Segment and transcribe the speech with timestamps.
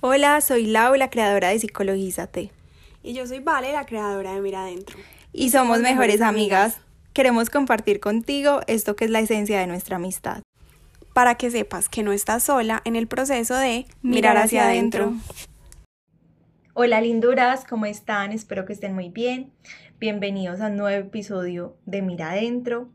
[0.00, 2.52] Hola, soy Lau, la creadora de Psicologízate.
[3.02, 4.96] Y yo soy Vale, la creadora de Mira Adentro.
[5.32, 6.78] Y somos mejores amigas.
[7.12, 10.42] Queremos compartir contigo esto que es la esencia de nuestra amistad.
[11.14, 15.14] Para que sepas que no estás sola en el proceso de mirar hacia adentro.
[16.74, 18.30] Hola linduras, ¿cómo están?
[18.30, 19.50] Espero que estén muy bien.
[19.98, 22.88] Bienvenidos a un nuevo episodio de Mira Adentro.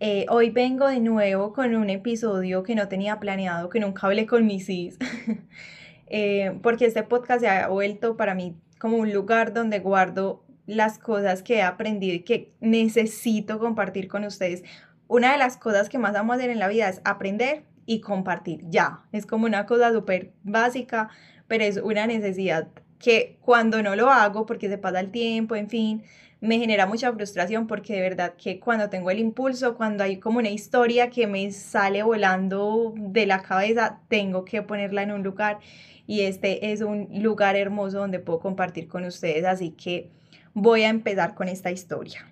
[0.00, 4.26] Eh, hoy vengo de nuevo con un episodio que no tenía planeado, que nunca hablé
[4.26, 4.98] con mis sis.
[6.10, 10.98] Eh, porque este podcast se ha vuelto para mí como un lugar donde guardo las
[10.98, 14.64] cosas que he aprendido y que necesito compartir con ustedes.
[15.06, 18.64] Una de las cosas que más amo hacer en la vida es aprender y compartir.
[18.68, 21.08] Ya, es como una cosa súper básica,
[21.48, 22.68] pero es una necesidad
[23.00, 26.04] que cuando no lo hago, porque se pasa el tiempo, en fin,
[26.40, 30.38] me genera mucha frustración porque de verdad que cuando tengo el impulso, cuando hay como
[30.38, 35.58] una historia que me sale volando de la cabeza, tengo que ponerla en un lugar
[36.06, 40.10] y este es un lugar hermoso donde puedo compartir con ustedes, así que
[40.54, 42.26] voy a empezar con esta historia.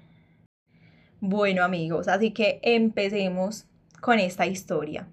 [1.21, 3.67] Bueno amigos, así que empecemos
[4.01, 5.09] con esta historia.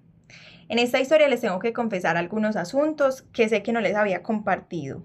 [0.68, 4.22] En esta historia les tengo que confesar algunos asuntos que sé que no les había
[4.22, 5.02] compartido.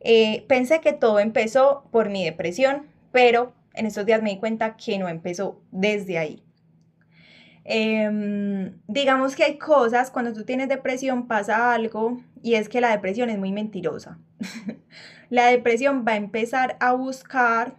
[0.00, 4.76] Eh, pensé que todo empezó por mi depresión, pero en estos días me di cuenta
[4.76, 6.42] que no empezó desde ahí.
[7.64, 12.90] Em, digamos que hay cosas, cuando tú tienes depresión pasa algo y es que la
[12.90, 14.18] depresión es muy mentirosa.
[15.30, 17.74] la depresión va a empezar a buscar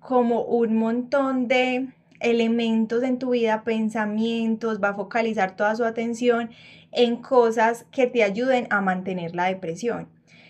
[0.00, 1.88] como un montón de
[2.20, 6.50] elementos en tu vida, pensamientos, va a focalizar toda su atención
[6.92, 10.08] en cosas que te ayuden a mantener la depresión.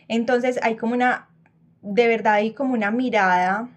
[0.09, 1.29] Entonces hay como una,
[1.83, 3.69] de verdad hay como una mirada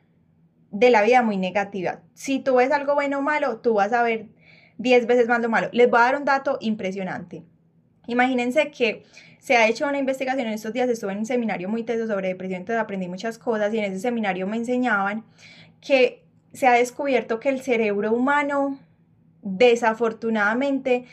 [0.71, 2.01] de la vida muy negativa.
[2.13, 4.27] Si tú ves algo bueno o malo, tú vas a ver
[4.77, 5.69] 10 veces más lo malo.
[5.71, 7.43] Les voy a dar un dato impresionante.
[8.07, 9.03] Imagínense que
[9.39, 12.29] se ha hecho una investigación en estos días, estuve en un seminario muy teso sobre
[12.29, 15.23] depresión, entonces aprendí muchas cosas y en ese seminario me enseñaban
[15.81, 18.79] que se ha descubierto que el cerebro humano,
[19.41, 21.05] desafortunadamente,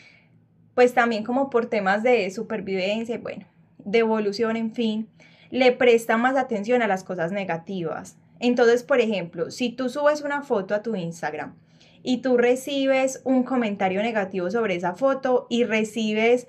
[0.73, 3.45] pues también como por temas de supervivencia, bueno,
[3.85, 5.07] de evolución, en fin,
[5.51, 8.17] le presta más atención a las cosas negativas.
[8.39, 11.55] Entonces, por ejemplo, si tú subes una foto a tu Instagram
[12.03, 16.47] y tú recibes un comentario negativo sobre esa foto y recibes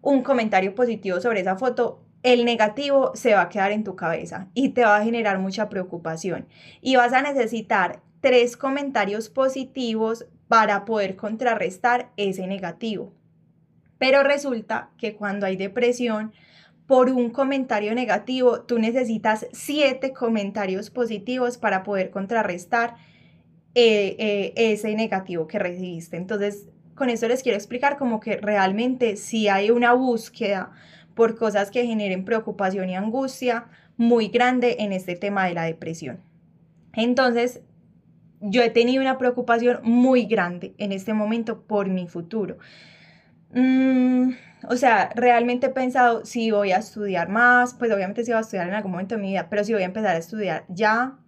[0.00, 4.48] un comentario positivo sobre esa foto, el negativo se va a quedar en tu cabeza
[4.54, 6.46] y te va a generar mucha preocupación.
[6.80, 13.12] Y vas a necesitar tres comentarios positivos para poder contrarrestar ese negativo.
[13.98, 16.32] Pero resulta que cuando hay depresión,
[16.88, 22.94] por un comentario negativo, tú necesitas siete comentarios positivos para poder contrarrestar
[23.74, 26.16] eh, eh, ese negativo que recibiste.
[26.16, 30.72] Entonces, con eso les quiero explicar como que realmente si hay una búsqueda
[31.14, 33.66] por cosas que generen preocupación y angustia
[33.98, 36.20] muy grande en este tema de la depresión.
[36.94, 37.60] Entonces,
[38.40, 42.56] yo he tenido una preocupación muy grande en este momento por mi futuro.
[43.52, 44.30] Mm,
[44.68, 48.40] o sea, realmente he pensado si voy a estudiar más, pues obviamente si voy a
[48.40, 51.18] estudiar en algún momento de mi vida, pero si voy a empezar a estudiar ya,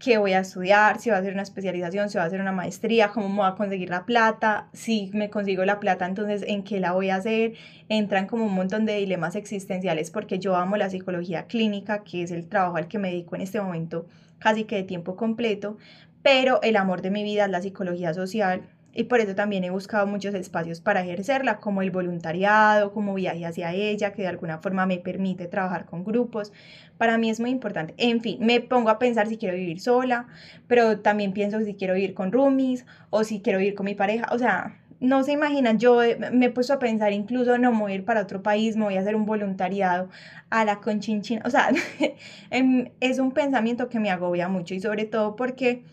[0.00, 2.52] qué voy a estudiar, si voy a hacer una especialización, si voy a hacer una
[2.52, 6.64] maestría, cómo me voy a conseguir la plata, si me consigo la plata, entonces en
[6.64, 7.52] qué la voy a hacer.
[7.90, 12.30] Entran como un montón de dilemas existenciales porque yo amo la psicología clínica, que es
[12.30, 14.06] el trabajo al que me dedico en este momento
[14.38, 15.76] casi que de tiempo completo,
[16.22, 18.62] pero el amor de mi vida es la psicología social,
[18.92, 23.46] y por eso también he buscado muchos espacios para ejercerla, como el voluntariado, como viaje
[23.46, 26.52] hacia ella, que de alguna forma me permite trabajar con grupos.
[26.98, 27.94] Para mí es muy importante.
[27.98, 30.26] En fin, me pongo a pensar si quiero vivir sola,
[30.66, 34.26] pero también pienso si quiero vivir con roomies o si quiero vivir con mi pareja.
[34.32, 36.00] O sea, no se imaginan, yo
[36.32, 38.84] me he puesto a pensar incluso no me voy a ir para otro país, me
[38.84, 40.10] voy a hacer un voluntariado
[40.50, 41.42] a la conchinchina.
[41.46, 41.70] O sea,
[42.50, 45.84] em, es un pensamiento que me agobia mucho y sobre todo porque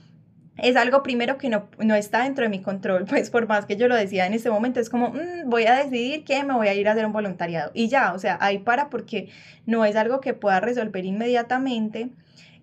[0.57, 3.75] es algo primero que no, no, está dentro de mi control, pues por más que
[3.75, 6.68] yo lo decía en ese momento, es como, mm, voy a decidir que me voy
[6.68, 7.72] a ir a hacer un voluntariado.
[7.73, 9.29] Y ya, o sea, ahí para porque
[9.66, 12.09] no es algo que pueda resolver inmediatamente.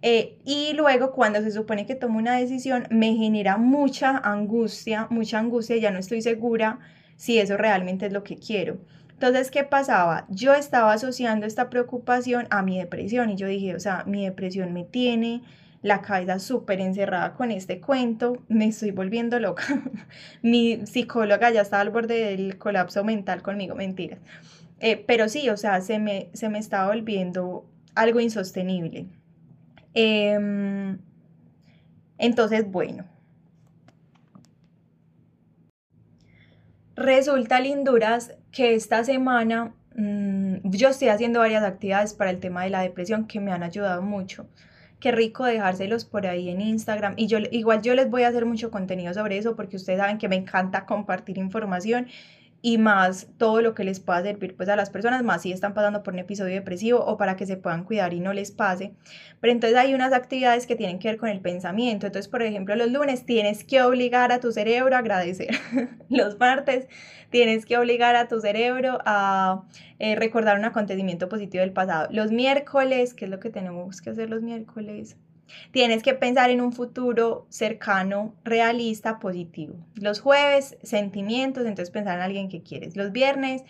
[0.02, 5.38] Eh, y luego cuando se supone que tomo una decisión, me genera mucha angustia, mucha
[5.38, 6.79] angustia, ya no estoy segura
[7.17, 8.79] si eso realmente es lo que quiero.
[9.14, 10.26] Entonces, ¿qué pasaba?
[10.29, 14.75] Yo estaba asociando esta preocupación a mi depresión y yo dije, o sea, mi depresión
[14.75, 15.43] me tiene
[15.84, 19.64] la cabeza súper encerrada con este cuento, me estoy volviendo loca.
[20.42, 24.19] Mi psicóloga ya está al borde del colapso mental conmigo, mentiras.
[24.81, 29.08] Eh, pero sí, o sea, se me, se me está volviendo algo insostenible.
[29.92, 30.96] Em,
[32.16, 33.04] entonces, bueno.
[36.96, 42.70] Resulta, linduras, que esta semana mm, yo estoy haciendo varias actividades para el tema de
[42.70, 44.46] la depresión que me han ayudado mucho.
[45.05, 47.12] Qué rico dejárselos por ahí en Instagram.
[47.19, 50.17] Y yo igual yo les voy a hacer mucho contenido sobre eso porque ustedes saben
[50.17, 52.06] que me encanta compartir información
[52.66, 55.75] y más todo lo que les pueda servir pues a las personas, más si están
[55.75, 58.94] pasando por un episodio depresivo o para que se puedan cuidar y no les pase.
[59.43, 62.06] Pero entonces hay unas actividades que tienen que ver con el pensamiento.
[62.06, 65.50] Entonces, por ejemplo, los lunes tienes que obligar a tu cerebro a agradecer.
[66.08, 66.88] los martes
[67.28, 69.64] tienes que obligar a tu cerebro a
[69.99, 72.08] eh, recordar un acontecimiento positivo del pasado.
[72.12, 75.19] Los miércoles, ¿qué es lo que tenemos que hacer los miércoles?
[75.71, 79.75] Tienes que pensar en un futuro cercano, realista, positivo.
[79.95, 82.97] Los jueves, sentimientos, entonces pensar en alguien que quieres.
[82.97, 83.62] Los viernes,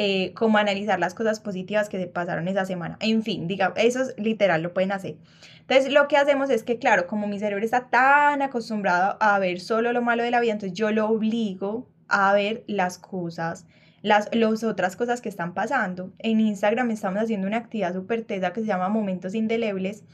[0.00, 2.96] eh, como analizar las cosas positivas que se pasaron esa semana.
[3.00, 5.16] En fin, diga, eso es literal, lo pueden hacer.
[5.62, 9.58] Entonces, lo que hacemos es que, claro, como mi cerebro está tan acostumbrado a ver
[9.58, 13.66] solo lo malo de la vida, entonces yo lo obligo a ver las cosas,
[14.00, 16.12] las, las otras cosas que están pasando.
[16.20, 20.04] En Instagram estamos haciendo una actividad súper tesa que se llama Momentos Indelebles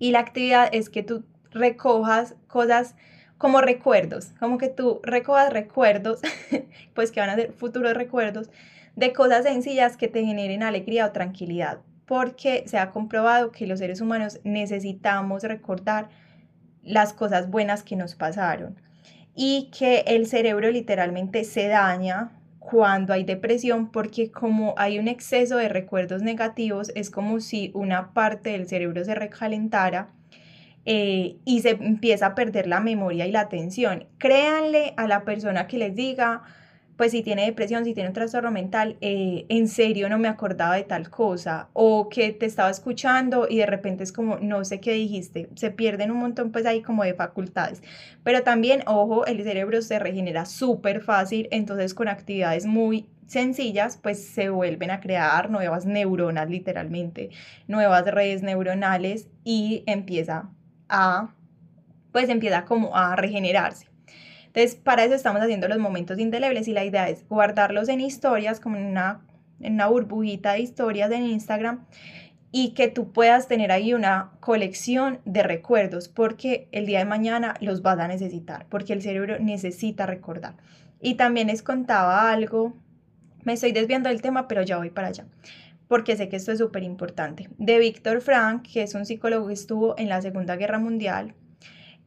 [0.00, 2.96] y la actividad es que tú recojas cosas
[3.38, 6.20] como recuerdos, como que tú recojas recuerdos,
[6.94, 8.50] pues que van a ser futuros recuerdos,
[8.96, 13.78] de cosas sencillas que te generen alegría o tranquilidad, porque se ha comprobado que los
[13.78, 16.08] seres humanos necesitamos recordar
[16.82, 18.80] las cosas buenas que nos pasaron
[19.34, 25.56] y que el cerebro literalmente se daña cuando hay depresión, porque como hay un exceso
[25.56, 30.10] de recuerdos negativos, es como si una parte del cerebro se recalentara
[30.84, 34.06] eh, y se empieza a perder la memoria y la atención.
[34.18, 36.42] Créanle a la persona que les diga,
[37.00, 40.74] pues si tiene depresión, si tiene un trastorno mental, eh, en serio no me acordaba
[40.74, 44.80] de tal cosa, o que te estaba escuchando y de repente es como, no sé
[44.80, 47.82] qué dijiste, se pierden un montón pues ahí como de facultades.
[48.22, 54.22] Pero también, ojo, el cerebro se regenera súper fácil, entonces con actividades muy sencillas, pues
[54.22, 57.30] se vuelven a crear nuevas neuronas, literalmente,
[57.66, 60.50] nuevas redes neuronales y empieza
[60.90, 61.32] a,
[62.12, 63.89] pues empieza como a regenerarse.
[64.52, 68.58] Entonces, para eso estamos haciendo los momentos indelebles y la idea es guardarlos en historias,
[68.58, 69.20] como en una,
[69.60, 71.84] en una burbujita de historias en Instagram
[72.52, 77.54] y que tú puedas tener ahí una colección de recuerdos porque el día de mañana
[77.60, 80.56] los vas a necesitar, porque el cerebro necesita recordar.
[81.00, 82.74] Y también les contaba algo,
[83.44, 85.26] me estoy desviando del tema, pero ya voy para allá,
[85.86, 89.54] porque sé que esto es súper importante, de Víctor Frank, que es un psicólogo que
[89.54, 91.34] estuvo en la Segunda Guerra Mundial,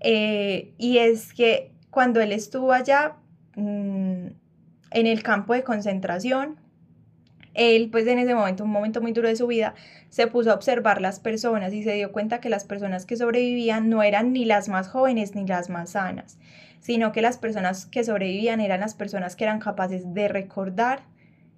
[0.01, 3.13] eh, y es que cuando él estuvo allá
[3.56, 4.28] mm,
[4.92, 6.57] en el campo de concentración,
[7.54, 9.75] él pues en ese momento, un momento muy duro de su vida,
[10.10, 13.90] se puso a observar las personas y se dio cuenta que las personas que sobrevivían
[13.90, 16.40] no eran ni las más jóvenes ni las más sanas,
[16.80, 21.01] sino que las personas que sobrevivían eran las personas que eran capaces de recordar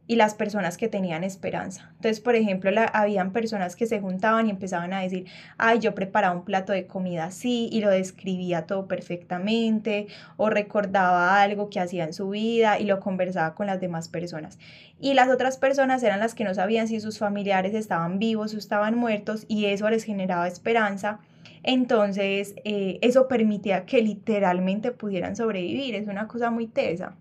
[0.07, 1.89] y las personas que tenían esperanza.
[1.95, 5.25] Entonces, por ejemplo, la, habían personas que se juntaban y empezaban a decir,
[5.57, 10.07] ay, yo preparaba un plato de comida así y lo describía todo perfectamente
[10.37, 14.59] o recordaba algo que hacía en su vida y lo conversaba con las demás personas.
[14.99, 18.57] Y las otras personas eran las que no sabían si sus familiares estaban vivos o
[18.57, 21.19] estaban muertos y eso les generaba esperanza.
[21.63, 25.95] Entonces, eh, eso permitía que literalmente pudieran sobrevivir.
[25.95, 27.15] Es una cosa muy tesa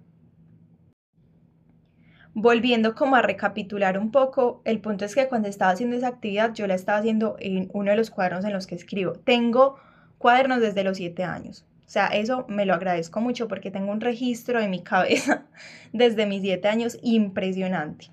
[2.35, 6.53] volviendo como a recapitular un poco, el punto es que cuando estaba haciendo esa actividad,
[6.53, 9.13] yo la estaba haciendo en uno de los cuadernos en los que escribo.
[9.13, 9.77] Tengo
[10.19, 11.65] cuadernos desde los siete años.
[11.87, 15.45] O sea, eso me lo agradezco mucho porque tengo un registro de mi cabeza
[15.93, 18.09] desde mis siete años impresionante.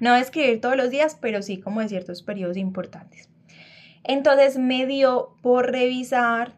[0.00, 3.28] No escribir todos los días, pero sí como de ciertos periodos importantes.
[4.02, 6.56] Entonces me dio por revisar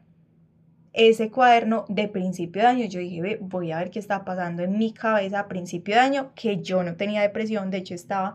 [0.96, 4.78] ese cuaderno de principio de año, yo dije, voy a ver qué está pasando en
[4.78, 8.34] mi cabeza a principio de año, que yo no tenía depresión, de hecho estaba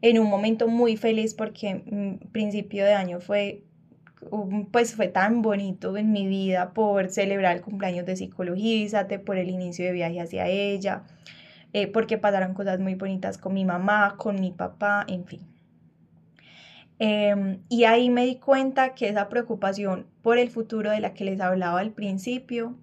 [0.00, 3.64] en un momento muy feliz porque mm, principio de año fue
[4.72, 9.48] pues fue tan bonito en mi vida por celebrar el cumpleaños de Psicologízate, por el
[9.48, 11.04] inicio de viaje hacia ella,
[11.72, 15.57] eh, porque pasaron cosas muy bonitas con mi mamá, con mi papá, en fin.
[16.98, 21.24] Em, y ahí me di cuenta que esa preocupación por el futuro de la que
[21.24, 22.76] les hablaba al principio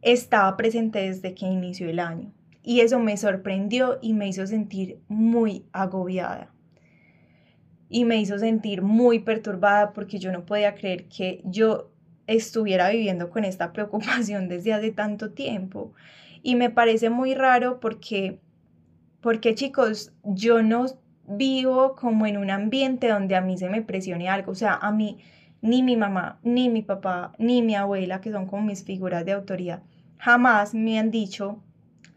[0.00, 2.32] estaba presente desde que inició el año.
[2.62, 6.50] Y eso me sorprendió y me hizo sentir muy agobiada.
[7.88, 11.90] Y me hizo sentir muy perturbada porque yo no podía creer que yo
[12.26, 15.92] estuviera viviendo con esta preocupación desde hace tanto tiempo.
[16.42, 18.40] Y me parece muy raro porque,
[19.20, 20.86] porque chicos, yo no
[21.28, 24.52] vivo como en un ambiente donde a mí se me presione algo.
[24.52, 25.18] O sea, a mí
[25.62, 29.32] ni mi mamá, ni mi papá, ni mi abuela, que son como mis figuras de
[29.32, 29.82] autoridad,
[30.18, 31.62] jamás me han dicho,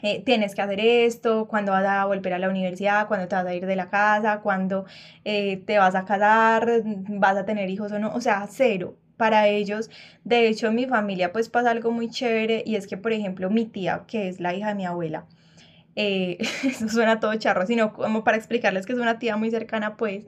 [0.01, 3.45] eh, tienes que hacer esto, cuándo vas a volver a la universidad, cuándo te vas
[3.45, 4.85] a ir de la casa, cuándo
[5.25, 9.47] eh, te vas a casar, vas a tener hijos o no, o sea, cero para
[9.47, 9.89] ellos.
[10.23, 13.49] De hecho, en mi familia pues pasa algo muy chévere y es que, por ejemplo,
[13.49, 15.25] mi tía, que es la hija de mi abuela,
[16.01, 19.98] eh, eso suena todo charro, sino como para explicarles que es una tía muy cercana,
[19.98, 20.25] pues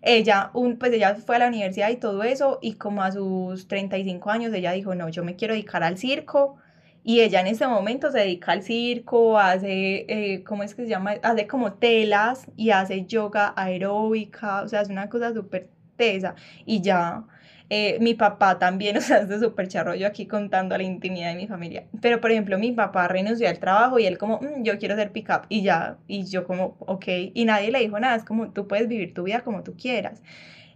[0.00, 3.66] ella, un, pues ella fue a la universidad y todo eso, y como a sus
[3.66, 6.58] 35 años ella dijo, no, yo me quiero dedicar al circo,
[7.02, 10.88] y ella en ese momento se dedica al circo, hace, eh, ¿cómo es que se
[10.88, 11.14] llama?
[11.22, 16.80] Hace como telas y hace yoga aeróbica, o sea, es una cosa súper tesa, y
[16.80, 17.24] ya
[17.70, 21.36] eh, mi papá también, o sea, es de súper charrollo aquí contando la intimidad de
[21.36, 21.84] mi familia.
[22.00, 25.12] Pero, por ejemplo, mi papá renunció al trabajo y él como, mm, yo quiero ser
[25.12, 28.66] pick-up y ya, y yo como, ok, y nadie le dijo nada, es como, tú
[28.66, 30.22] puedes vivir tu vida como tú quieras.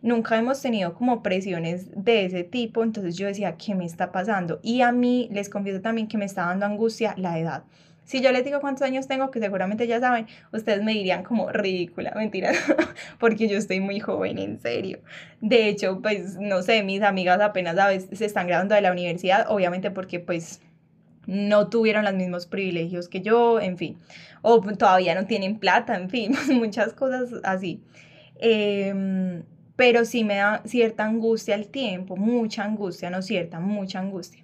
[0.03, 4.59] Nunca hemos tenido como presiones de ese tipo, entonces yo decía, ¿qué me está pasando?
[4.63, 7.65] Y a mí les confieso también que me está dando angustia la edad.
[8.13, 11.51] Si yo les digo cuántos años tengo, que seguramente ya saben, ustedes me dirían como
[11.51, 12.53] ridícula, mentira,
[13.19, 14.99] porque yo estoy muy joven, en serio.
[15.41, 18.93] De hecho, pues no sé, mis amigas apenas a veces se están graduando de la
[18.93, 20.61] universidad, obviamente porque pues
[21.27, 23.97] no tuvieron los mismos privilegios que yo, en fin,
[24.43, 27.81] o todavía no tienen plata, en fin, muchas cosas así.
[28.37, 29.43] Em,
[29.75, 34.42] pero sí me da cierta angustia el tiempo, mucha angustia, no cierta, mucha angustia.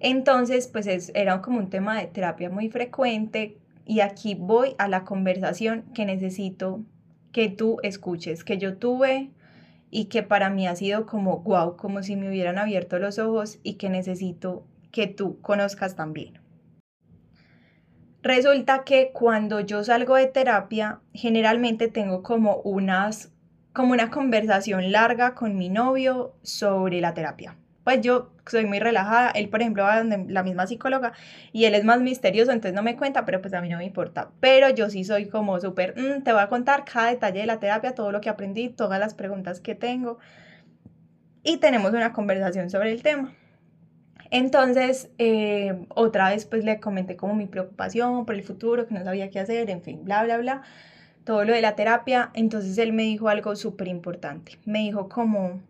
[0.00, 5.04] Entonces, pues era como un tema de terapia muy frecuente y aquí voy a la
[5.04, 6.82] conversación que necesito
[7.32, 9.30] que tú escuches, que yo tuve
[9.90, 13.58] y que para mí ha sido como wow, como si me hubieran abierto los ojos
[13.62, 16.40] y que necesito que tú conozcas también.
[18.22, 23.32] Resulta que cuando yo salgo de terapia, generalmente tengo como unas
[23.74, 27.56] como una conversación larga con mi novio sobre la terapia
[27.90, 31.12] pues yo soy muy relajada, él por ejemplo va donde la misma psicóloga
[31.52, 33.84] y él es más misterioso, entonces no me cuenta, pero pues a mí no me
[33.84, 37.46] importa, pero yo sí soy como súper, mm, te voy a contar cada detalle de
[37.46, 40.18] la terapia, todo lo que aprendí, todas las preguntas que tengo
[41.42, 43.34] y tenemos una conversación sobre el tema.
[44.30, 49.02] Entonces, eh, otra vez pues le comenté como mi preocupación por el futuro, que no
[49.02, 50.62] sabía qué hacer, en fin, bla, bla, bla,
[51.24, 52.30] todo lo de la terapia.
[52.34, 54.58] Entonces él me dijo algo súper importante.
[54.64, 55.60] Me dijo como,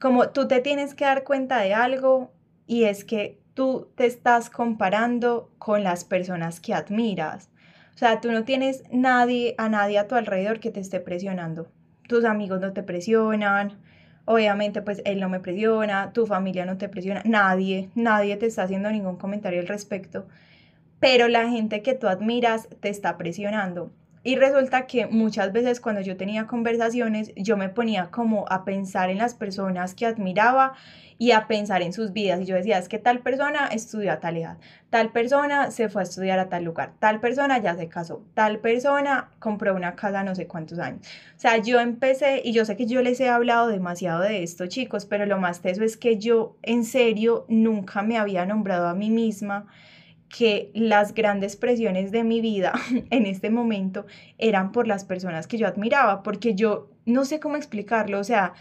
[0.00, 2.32] como tú te tienes que dar cuenta de algo
[2.66, 7.50] y es que tú te estás comparando con las personas que admiras.
[7.94, 11.70] O sea, tú no tienes a nadie a tu alrededor que te esté presionando.
[12.08, 13.78] Tus amigos no te presionan,
[14.24, 18.62] obviamente pues él no me presiona, tu familia no te presiona, nadie, nadie te está
[18.62, 20.26] haciendo ningún comentario al respecto,
[20.98, 23.92] pero la gente que tú admiras te está presionando.
[24.22, 29.08] Y resulta que muchas veces cuando yo tenía conversaciones, yo me ponía como a pensar
[29.08, 30.74] en las personas que admiraba
[31.16, 32.40] y a pensar en sus vidas.
[32.40, 34.58] Y yo decía, es que tal persona estudió a tal edad,
[34.90, 38.58] tal persona se fue a estudiar a tal lugar, tal persona ya se casó, tal
[38.58, 41.06] persona compró una casa no sé cuántos años.
[41.36, 44.66] O sea, yo empecé, y yo sé que yo les he hablado demasiado de esto,
[44.66, 48.94] chicos, pero lo más teso es que yo en serio nunca me había nombrado a
[48.94, 49.66] mí misma
[50.30, 52.72] que las grandes presiones de mi vida
[53.10, 54.06] en este momento
[54.38, 58.54] eran por las personas que yo admiraba, porque yo no sé cómo explicarlo, o sea,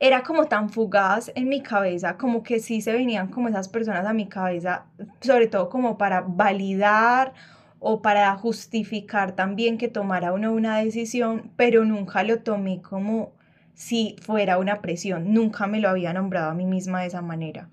[0.00, 4.04] era como tan fugaz en mi cabeza, como que sí se venían como esas personas
[4.04, 4.86] a mi cabeza,
[5.20, 7.34] sobre todo como para validar
[7.78, 13.32] o para justificar también que tomara uno una decisión, pero nunca lo tomé como
[13.74, 17.68] si fuera una presión, nunca me lo había nombrado a mí misma de esa manera.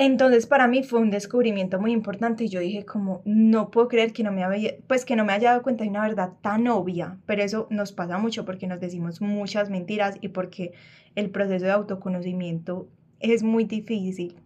[0.00, 4.12] Entonces para mí fue un descubrimiento muy importante y yo dije como no puedo creer
[4.12, 6.68] que no me había, pues que no me haya dado cuenta de una verdad tan
[6.68, 10.72] obvia, pero eso nos pasa mucho porque nos decimos muchas mentiras y porque
[11.16, 12.88] el proceso de autoconocimiento
[13.18, 14.36] es muy difícil.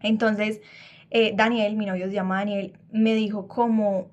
[0.00, 0.60] Entonces
[1.08, 4.10] eh, Daniel, mi novio se llama Daniel, me dijo como,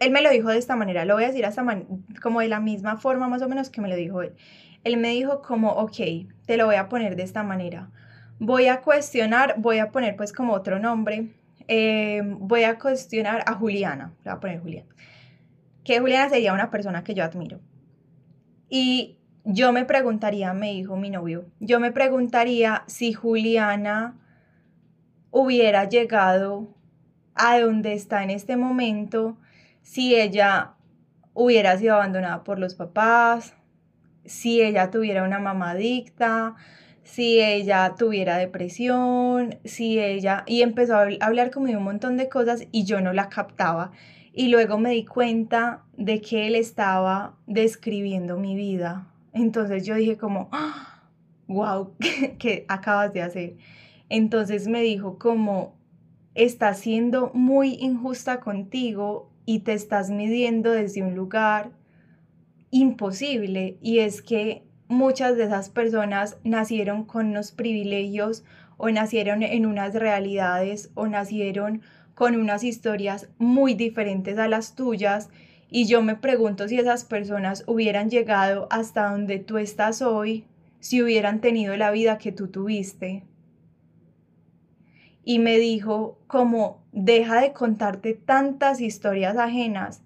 [0.00, 1.64] él me lo dijo de esta manera, lo voy a decir hasta
[2.20, 4.34] como de la misma forma más o menos que me lo dijo él.
[4.84, 5.96] Él me dijo como, ok,
[6.44, 7.90] te lo voy a poner de esta manera
[8.40, 11.28] voy a cuestionar, voy a poner pues como otro nombre,
[11.68, 14.88] eh, voy a cuestionar a Juliana, le voy a poner Juliana,
[15.84, 17.60] que Juliana sería una persona que yo admiro.
[18.68, 24.16] Y yo me preguntaría, me dijo mi novio, yo me preguntaría si Juliana
[25.30, 26.74] hubiera llegado
[27.34, 29.36] a donde está en este momento,
[29.82, 30.72] si ella
[31.34, 33.54] hubiera sido abandonada por los papás,
[34.24, 36.56] si ella tuviera una mamá adicta,
[37.02, 40.44] si ella tuviera depresión, si ella...
[40.46, 43.92] Y empezó a hablar como de un montón de cosas y yo no la captaba.
[44.32, 49.08] Y luego me di cuenta de que él estaba describiendo mi vida.
[49.32, 50.50] Entonces yo dije como,
[51.48, 51.94] wow,
[52.38, 53.56] ¿qué, acabas de hacer?
[54.08, 55.74] Entonces me dijo como,
[56.34, 61.72] estás siendo muy injusta contigo y te estás midiendo desde un lugar
[62.70, 68.44] imposible y es que muchas de esas personas nacieron con unos privilegios
[68.76, 71.82] o nacieron en unas realidades o nacieron
[72.16, 75.30] con unas historias muy diferentes a las tuyas
[75.70, 80.44] y yo me pregunto si esas personas hubieran llegado hasta donde tú estás hoy,
[80.80, 83.22] si hubieran tenido la vida que tú tuviste.
[85.22, 90.02] Y me dijo como, deja de contarte tantas historias ajenas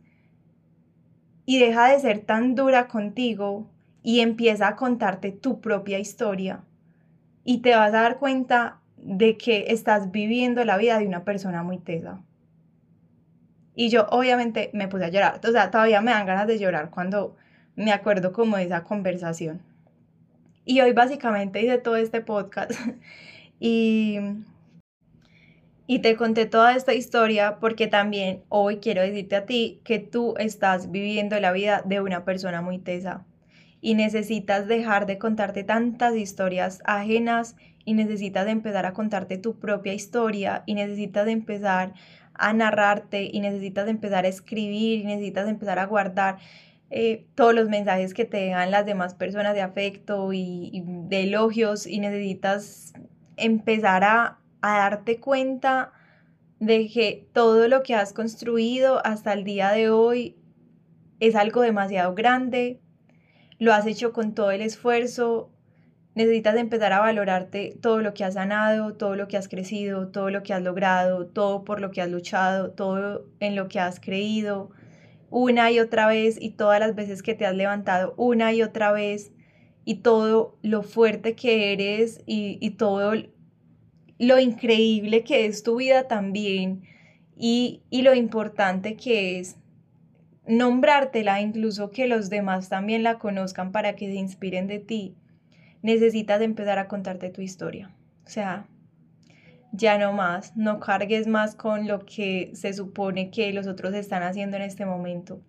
[1.47, 3.71] y deja de ser tan dura contigo
[4.05, 6.61] y empieza a contarte tu propia historia.
[7.43, 11.63] Y te vas a dar cuenta de que estás viviendo la vida de una persona
[11.63, 12.21] muy tesa.
[13.75, 15.41] Y yo obviamente me puse a llorar.
[15.43, 17.35] O sea, todavía me dan ganas de llorar cuando
[17.77, 19.63] me acuerdo como de esa conversación.
[20.67, 22.73] Y hoy básicamente hice todo este podcast
[23.59, 24.19] y,
[25.87, 30.35] y te conté toda esta historia porque también hoy quiero decirte a ti que tú
[30.37, 33.25] estás viviendo la vida de una persona muy tesa
[33.85, 39.93] y necesitas dejar de contarte tantas historias ajenas y necesitas empezar a contarte tu propia
[39.93, 41.93] historia y necesitas empezar
[42.33, 46.39] a narrarte y necesitas empezar a escribir y necesitas empezar a guardar
[46.89, 51.87] eh, todos los mensajes que te dan las demás personas de afecto y, de elogios
[51.87, 52.95] y necesitas
[53.37, 55.93] empezar a, a darte cuenta
[56.59, 60.39] de que todo lo que has construido hasta el día de hoy
[61.21, 62.81] es algo demasiado grande,
[63.65, 65.51] lo has hecho con todo el esfuerzo,
[66.15, 70.31] Necesitas empezar a valorarte todo lo que has sanado, todo lo que has crecido, todo
[70.31, 73.99] lo que has logrado, todo por lo que has luchado, todo en lo que has
[73.99, 74.71] creído,
[75.31, 78.93] una y otra vez y todas las veces que te has levantado una y otra
[78.93, 79.33] vez
[79.85, 83.13] y todo lo fuerte que eres y, y todo
[84.21, 86.85] lo increíble que es tu vida también
[87.37, 89.57] y, y lo importante que es
[90.47, 95.17] nombrártela, incluso que los demás también la conozcan para que se inspiren de ti
[95.85, 97.95] necesitas empezar a contarte tu historia.
[98.25, 98.67] O sea,
[99.71, 104.23] ya no más, no cargues más con lo que se supone que los otros están
[104.23, 105.43] haciendo en este momento.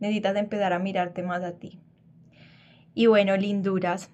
[0.00, 1.78] Necesitas empezar a mirarte más a ti.
[2.94, 4.10] Y bueno, linduras,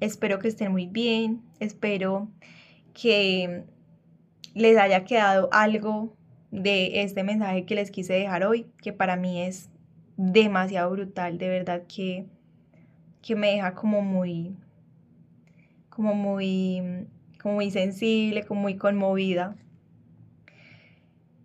[0.00, 2.30] espero que estén muy bien, espero
[2.94, 3.64] que
[4.54, 6.16] les haya quedado algo
[6.52, 9.70] de este mensaje que les quise dejar hoy, que para mí es
[10.16, 12.26] demasiado brutal, de verdad que,
[13.22, 14.54] que me deja como muy,
[15.88, 17.08] como muy,
[17.42, 19.56] como muy sensible, como muy conmovida.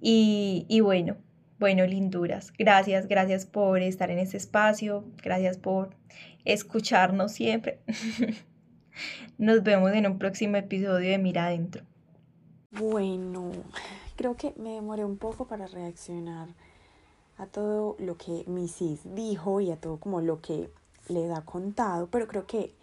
[0.01, 1.15] Y, y bueno,
[1.57, 5.95] bueno, linduras, gracias, gracias por estar en este espacio, gracias por
[6.43, 7.79] escucarnos siempre.
[9.37, 11.83] Nos vemos en un próximo episodio de Mira Adentro.
[12.71, 13.51] Bueno,
[14.17, 16.49] creo que me demoré un poco para reaccionar
[17.37, 19.15] a todo lo que Mrs.
[19.15, 20.69] dijo y a todo como lo que
[21.07, 22.73] le ha contado, pero creo que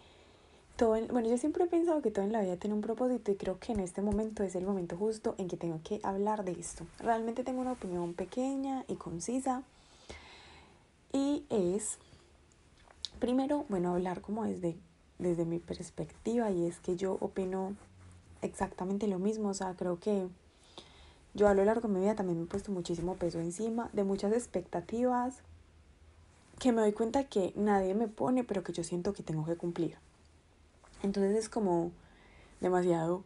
[0.77, 3.37] todo bueno, yo siempre he pensado que todo en la vida tiene un propósito y
[3.37, 6.53] creo que en este momento es el momento justo en que tengo que hablar de
[6.53, 6.87] esto.
[6.99, 9.63] Realmente tengo una opinión pequeña y concisa
[11.13, 11.99] y es,
[13.21, 14.77] primero, bueno, hablar como desde,
[15.19, 17.77] desde mi perspectiva y es que yo opino
[18.43, 20.29] exactamente lo mismo, o sea, creo que
[21.35, 24.05] yo a lo largo de mi vida también me he puesto muchísimo peso encima de
[24.05, 25.43] muchas expectativas
[26.59, 29.57] que me doy cuenta que nadie me pone, pero que yo siento que tengo que
[29.57, 29.97] cumplir.
[31.03, 31.91] Entonces es como
[32.61, 33.25] demasiado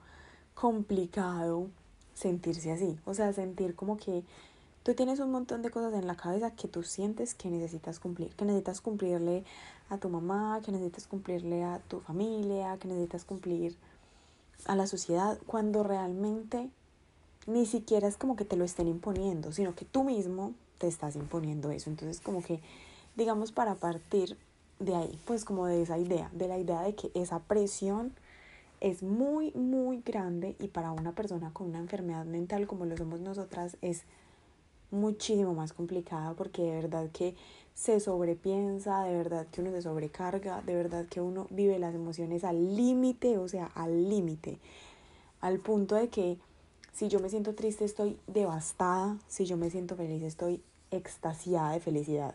[0.54, 1.68] complicado
[2.14, 4.24] sentirse así, o sea, sentir como que
[4.82, 8.34] tú tienes un montón de cosas en la cabeza que tú sientes que necesitas cumplir,
[8.34, 9.44] que necesitas cumplirle
[9.90, 13.76] a tu mamá, que necesitas cumplirle a tu familia, que necesitas cumplir
[14.64, 16.70] a la sociedad, cuando realmente
[17.48, 21.16] ni siquiera es como que te lo estén imponiendo, sino que tú mismo te estás
[21.16, 21.88] imponiendo eso.
[21.88, 22.60] Entonces como que,
[23.16, 24.36] digamos, para partir
[24.78, 28.12] de ahí, pues como de esa idea, de la idea de que esa presión
[28.80, 33.18] es muy, muy grande y para una persona con una enfermedad mental como lo somos
[33.18, 34.02] nosotras es
[34.90, 37.34] muchísimo más complicada porque de verdad que
[37.74, 42.44] se sobrepiensa, de verdad que uno se sobrecarga, de verdad que uno vive las emociones
[42.44, 44.58] al límite, o sea, al límite,
[45.40, 46.38] al punto de que
[46.98, 51.78] si yo me siento triste estoy devastada, si yo me siento feliz estoy extasiada de
[51.78, 52.34] felicidad.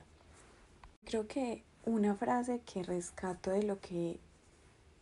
[1.03, 4.21] Creo que una frase que rescato de lo que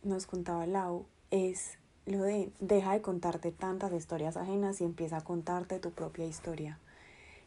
[0.02, 5.24] nos contaba Lau es lo de deja de contarte tantas historias ajenas y empieza a
[5.24, 6.80] contarte tu propia historia.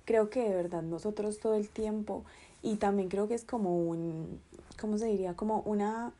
[0.06, 2.24] Creo que de verdad nosotros todo el tiempo
[2.62, 4.40] y también creo que es como un,
[4.80, 5.34] ¿cómo se diría?
[5.34, 6.14] Como una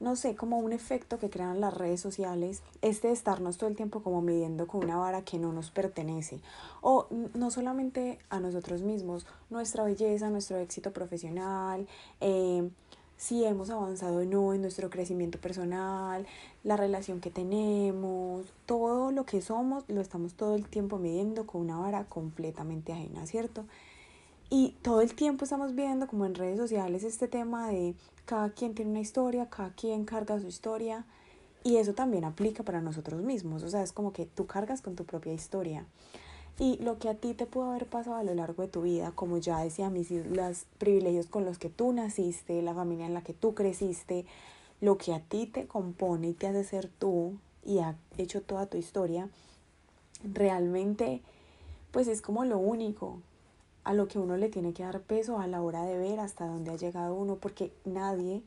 [0.00, 3.76] no sé, como un efecto que crean las redes sociales, este de estarnos todo el
[3.76, 6.40] tiempo como midiendo con una vara que no nos pertenece.
[6.80, 11.86] O no solamente a nosotros mismos, nuestra belleza, nuestro éxito profesional,
[12.20, 12.70] eh,
[13.18, 16.26] si hemos avanzado o no en nuestro crecimiento personal,
[16.64, 21.60] la relación que tenemos, todo lo que somos, lo estamos todo el tiempo midiendo con
[21.60, 23.66] una vara completamente ajena, ¿cierto?
[24.52, 28.74] Y todo el tiempo estamos viendo como en redes sociales este tema de cada quien
[28.74, 31.06] tiene una historia, cada quien carga su historia
[31.62, 34.96] y eso también aplica para nosotros mismos, o sea, es como que tú cargas con
[34.96, 35.86] tu propia historia.
[36.58, 39.12] Y lo que a ti te pudo haber pasado a lo largo de tu vida,
[39.14, 43.22] como ya decía mis los privilegios con los que tú naciste, la familia en la
[43.22, 44.26] que tú creciste,
[44.80, 48.66] lo que a ti te compone y te hace ser tú y ha hecho toda
[48.66, 49.28] tu historia,
[50.24, 51.22] realmente
[51.92, 53.20] pues es como lo único
[53.84, 56.46] a lo que uno le tiene que dar peso a la hora de ver hasta
[56.46, 58.42] dónde ha llegado uno, porque nadie,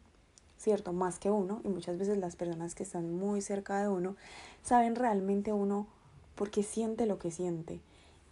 [0.58, 4.16] cierto, más que uno, y muchas veces las personas que están muy cerca de uno,
[4.64, 5.88] saben realmente uno
[6.36, 7.80] porque siente lo que siente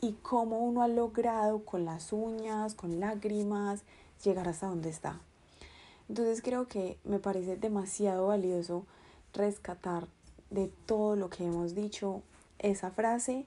[0.01, 3.83] y cómo uno ha logrado con las uñas, con lágrimas,
[4.23, 5.19] llegar hasta donde está.
[6.09, 8.85] Entonces creo que me parece demasiado valioso
[9.33, 10.07] rescatar
[10.49, 12.21] de todo lo que hemos dicho
[12.59, 13.45] esa frase,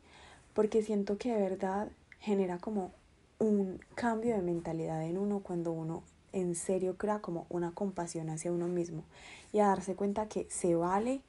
[0.55, 1.89] porque siento que de verdad
[2.21, 2.93] genera como
[3.39, 8.53] un cambio de mentalidad en uno cuando uno en serio crea como una compasión hacia
[8.53, 9.05] uno mismo
[9.53, 11.21] y a darse cuenta que se vale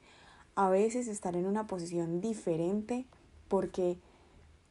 [0.56, 3.06] a veces estar en una posición diferente
[3.48, 3.98] porque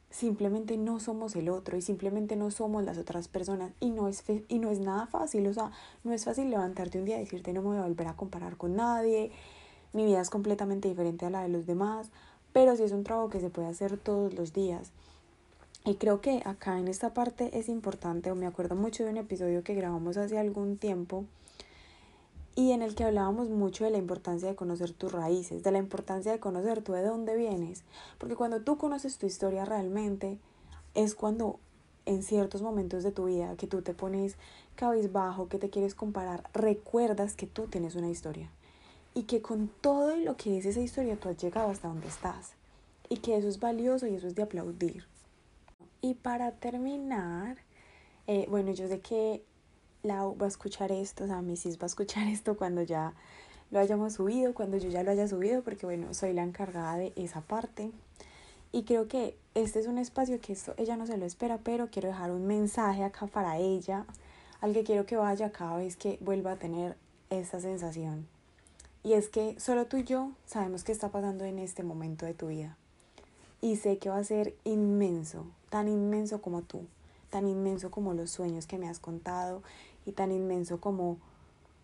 [0.10, 4.24] simplemente no somos el otro y simplemente no somos las otras personas y no es
[4.48, 5.72] y no es nada fácil, o sea,
[6.04, 8.58] no es fácil levantarte un día y decirte no me voy a volver a comparar
[8.58, 9.32] con nadie,
[9.94, 12.10] mi vida es completamente diferente a la de los demás,
[12.52, 14.92] pero sí es un trabajo que se puede hacer todos los días
[15.86, 19.18] y creo que acá en esta parte es importante, o me acuerdo mucho de un
[19.18, 21.26] episodio que grabamos hace algún tiempo
[22.56, 25.78] y en el que hablábamos mucho de la importancia de conocer tus raíces, de la
[25.78, 27.84] importancia de conocer tú de dónde vienes,
[28.18, 30.40] porque cuando tú conoces tu historia realmente
[30.96, 31.60] es cuando
[32.08, 34.38] en ciertos momentos de tu vida que tú te pones
[34.76, 38.50] cabizbajo, que te quieres comparar, recuerdas que tú tienes una historia
[39.14, 42.54] y que con todo lo que es esa historia tú has llegado hasta donde estás
[43.08, 45.06] y que eso es valioso y eso es de aplaudir.
[46.06, 47.58] Y para terminar,
[48.28, 49.44] eh, bueno, yo sé que
[50.04, 51.80] Lau va a escuchar esto, o sea, Mrs.
[51.80, 53.16] va a escuchar esto cuando ya
[53.72, 57.12] lo hayamos subido, cuando yo ya lo haya subido, porque bueno, soy la encargada de
[57.16, 57.90] esa parte.
[58.72, 61.90] Y creo que este es un espacio que esto ella no se lo espera, pero
[61.90, 64.06] quiero dejar un mensaje acá para ella,
[64.62, 66.98] al que quiero que vaya cada vez que vuelva a tener
[67.32, 68.28] esta sensación.
[69.02, 72.36] Y es que solo tú y yo sabemos qué está pasando en este momento de
[72.36, 72.78] tu vida.
[73.60, 76.86] Y sé que va a ser inmenso, tan inmenso como tú,
[77.30, 79.62] tan inmenso como los sueños que me has contado
[80.06, 81.18] y tan inmenso como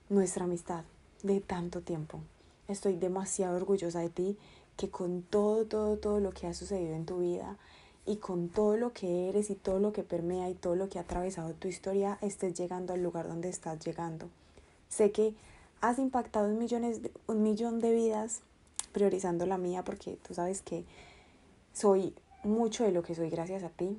[0.08, 0.86] nuestra amistad
[1.24, 2.22] de tanto tiempo.
[2.70, 4.38] Estoy demasiado orgullosa de ti
[4.78, 7.58] que con todo, todo, todo lo que ha sucedido en tu vida
[8.06, 10.98] y con todo lo que eres y todo lo que permea y todo lo que
[10.98, 14.30] ha atravesado tu historia, estés llegando al lugar donde estás llegando.
[14.88, 15.36] Sé que
[15.82, 18.40] has impactado un, millones un millón de vidas
[18.94, 20.86] priorizando la mía porque tú sabes que
[21.74, 23.98] soy mucho de lo que soy gracias a ti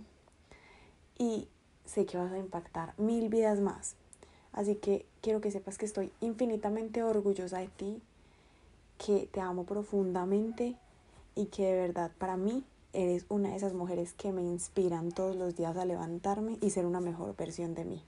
[1.19, 1.49] y
[1.85, 3.95] sé que vas a impactar mil vidas más.
[4.53, 8.03] Así que quiero que sepas que estoy infinitamente orgullosa de ti,
[8.99, 10.77] que te amo profundamente
[11.35, 15.37] y que de verdad para mí eres una de esas mujeres que me inspiran todos
[15.37, 18.03] los días a levantarme y ser una mejor versión de mí.